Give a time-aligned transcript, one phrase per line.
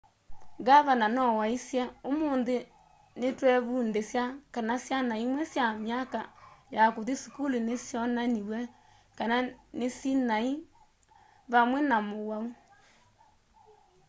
[0.61, 2.57] ngavana no waisye ũmũnthĩ
[3.19, 6.19] nĩtwevundĩsya kana syana imwe sya myaka
[6.75, 8.59] ya kũthi sukulu nĩsyonaniw'e
[9.17, 9.37] kana
[9.79, 10.51] nĩsinaĩ
[11.51, 12.45] vamve na mũwau